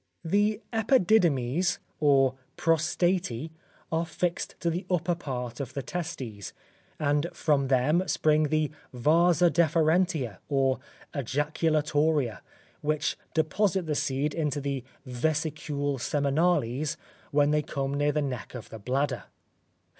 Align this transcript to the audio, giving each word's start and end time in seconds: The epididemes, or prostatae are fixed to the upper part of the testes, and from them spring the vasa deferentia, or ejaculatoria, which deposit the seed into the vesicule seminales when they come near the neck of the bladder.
The 0.25 0.59
epididemes, 0.73 1.77
or 1.99 2.33
prostatae 2.57 3.51
are 3.91 4.03
fixed 4.07 4.55
to 4.61 4.71
the 4.71 4.83
upper 4.89 5.13
part 5.13 5.59
of 5.59 5.75
the 5.75 5.83
testes, 5.83 6.53
and 6.99 7.27
from 7.33 7.67
them 7.67 8.07
spring 8.07 8.45
the 8.47 8.71
vasa 8.91 9.51
deferentia, 9.51 10.39
or 10.49 10.79
ejaculatoria, 11.13 12.39
which 12.81 13.15
deposit 13.35 13.85
the 13.85 13.93
seed 13.93 14.33
into 14.33 14.59
the 14.59 14.83
vesicule 15.05 15.99
seminales 15.99 16.97
when 17.29 17.51
they 17.51 17.61
come 17.61 17.93
near 17.93 18.11
the 18.11 18.23
neck 18.23 18.55
of 18.55 18.71
the 18.71 18.79
bladder. 18.79 19.25